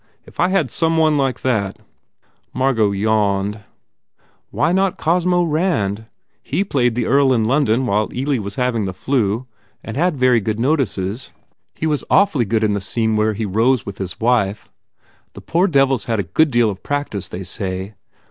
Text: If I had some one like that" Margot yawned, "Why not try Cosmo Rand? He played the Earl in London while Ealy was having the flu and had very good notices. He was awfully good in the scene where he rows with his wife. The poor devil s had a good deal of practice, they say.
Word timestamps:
If 0.25 0.39
I 0.39 0.47
had 0.49 0.71
some 0.71 0.97
one 0.97 1.15
like 1.15 1.41
that" 1.41 1.77
Margot 2.55 2.89
yawned, 2.91 3.59
"Why 4.49 4.71
not 4.71 4.97
try 4.97 5.03
Cosmo 5.13 5.43
Rand? 5.43 6.07
He 6.41 6.63
played 6.63 6.95
the 6.95 7.05
Earl 7.05 7.31
in 7.33 7.45
London 7.45 7.85
while 7.85 8.09
Ealy 8.09 8.39
was 8.39 8.55
having 8.55 8.85
the 8.85 8.95
flu 8.95 9.45
and 9.83 9.95
had 9.95 10.17
very 10.17 10.39
good 10.41 10.59
notices. 10.59 11.31
He 11.75 11.85
was 11.85 12.03
awfully 12.09 12.45
good 12.45 12.63
in 12.63 12.73
the 12.73 12.81
scene 12.81 13.15
where 13.15 13.33
he 13.35 13.45
rows 13.45 13.85
with 13.85 13.99
his 13.99 14.19
wife. 14.19 14.67
The 15.33 15.41
poor 15.41 15.67
devil 15.67 15.93
s 15.93 16.05
had 16.05 16.19
a 16.19 16.23
good 16.23 16.49
deal 16.49 16.71
of 16.71 16.81
practice, 16.81 17.27
they 17.27 17.43
say. 17.43 17.93